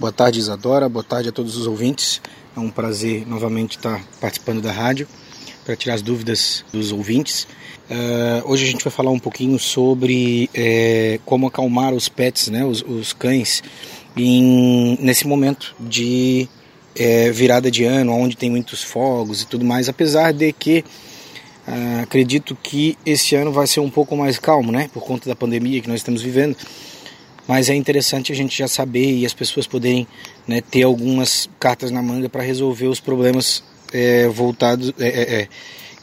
[0.00, 0.88] Boa tarde, Isadora.
[0.88, 2.22] Boa tarde a todos os ouvintes.
[2.56, 5.06] É um prazer novamente estar participando da rádio
[5.62, 7.46] para tirar as dúvidas dos ouvintes.
[7.90, 12.64] Uh, hoje a gente vai falar um pouquinho sobre é, como acalmar os pets, né,
[12.64, 13.62] os, os cães,
[14.16, 16.48] em, nesse momento de
[16.96, 19.86] é, virada de ano, onde tem muitos fogos e tudo mais.
[19.86, 20.82] Apesar de que
[21.68, 25.36] uh, acredito que esse ano vai ser um pouco mais calmo, né, por conta da
[25.36, 26.56] pandemia que nós estamos vivendo.
[27.48, 30.06] Mas é interessante a gente já saber e as pessoas poderem
[30.46, 33.62] né, ter algumas cartas na manga para resolver os problemas
[33.92, 35.48] é, voltados é,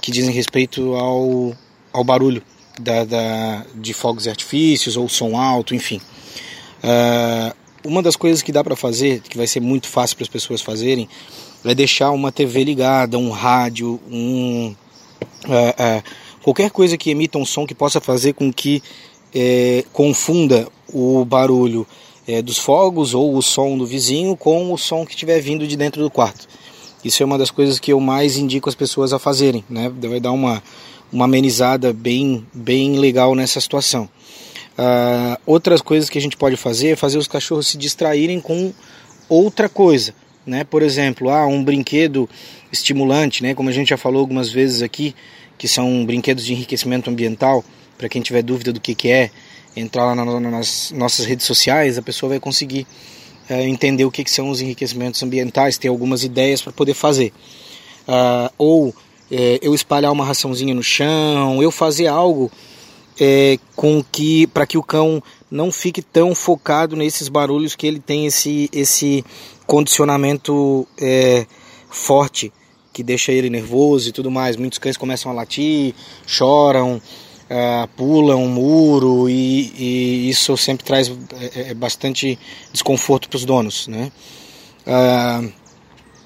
[0.02, 1.56] que dizem respeito ao
[1.98, 2.44] ao barulho
[2.80, 6.00] da, da, de fogos e artifícios ou som alto, enfim.
[6.84, 10.30] Uh, uma das coisas que dá para fazer, que vai ser muito fácil para as
[10.30, 11.10] pessoas fazerem,
[11.66, 14.76] é deixar uma TV ligada, um rádio, um,
[15.46, 16.04] uh, uh,
[16.44, 18.82] qualquer coisa que emita um som que possa fazer com que
[19.34, 21.86] é, confunda o barulho
[22.28, 25.76] é, dos fogos ou o som do vizinho com o som que estiver vindo de
[25.76, 26.48] dentro do quarto.
[27.04, 29.90] Isso é uma das coisas que eu mais indico as pessoas a fazerem, né?
[29.90, 30.62] Vai dar uma
[31.12, 34.10] uma amenizada bem, bem legal nessa situação.
[34.78, 38.74] Uh, outras coisas que a gente pode fazer é fazer os cachorros se distraírem com
[39.28, 40.14] outra coisa,
[40.46, 40.64] né?
[40.64, 42.30] Por exemplo, ah, um brinquedo
[42.72, 43.56] estimulante, né?
[43.56, 45.16] Como a gente já falou algumas vezes aqui,
[45.58, 47.64] que são brinquedos de enriquecimento ambiental.
[47.98, 49.32] Para quem tiver dúvida do que, que é,
[49.80, 52.88] entrar lá nas nossas redes sociais, a pessoa vai conseguir
[53.50, 57.32] uh, entender o que, que são os enriquecimentos ambientais, ter algumas ideias para poder fazer.
[58.08, 58.96] Uh, ou
[59.32, 62.52] é, eu espalhar uma raçãozinha no chão, eu fazer algo
[63.20, 68.00] é, com que para que o cão não fique tão focado nesses barulhos que ele
[68.00, 69.26] tem esse esse
[69.66, 71.46] condicionamento é,
[71.90, 72.54] forte
[72.94, 74.56] que deixa ele nervoso e tudo mais.
[74.56, 75.94] Muitos cães começam a latir,
[76.26, 77.02] choram,
[77.50, 82.38] uh, pulam um muro e, e, isso sempre traz é, é bastante
[82.72, 84.12] desconforto para os donos, né?
[84.86, 85.52] Uh,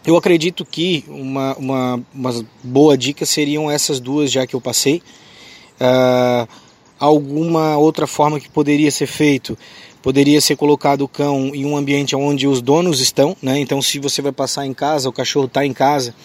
[0.06, 5.02] eu acredito que uma, uma, uma, boa dica seriam essas duas já que eu passei.
[5.80, 6.48] Uh,
[7.00, 9.58] alguma outra forma que poderia ser feito
[10.02, 13.60] poderia ser colocado o cão em um ambiente onde os donos estão, né?
[13.60, 16.16] Então, se você vai passar em casa, o cachorro está em casa,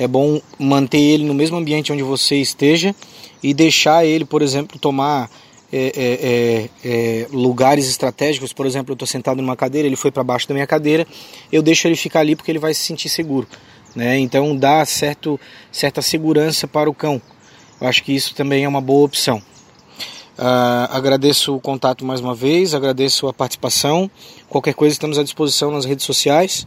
[0.00, 2.96] é bom manter ele no mesmo ambiente onde você esteja
[3.42, 5.30] e deixar ele, por exemplo, tomar
[5.70, 6.90] é, é, é,
[7.22, 10.54] é, lugares estratégicos, por exemplo, eu estou sentado numa cadeira, ele foi para baixo da
[10.54, 11.06] minha cadeira,
[11.52, 13.46] eu deixo ele ficar ali porque ele vai se sentir seguro.
[13.94, 14.18] Né?
[14.18, 15.38] Então dá certo,
[15.70, 17.20] certa segurança para o cão.
[17.78, 19.36] Eu acho que isso também é uma boa opção.
[20.38, 24.10] Uh, agradeço o contato mais uma vez, agradeço a participação.
[24.48, 26.66] Qualquer coisa estamos à disposição nas redes sociais.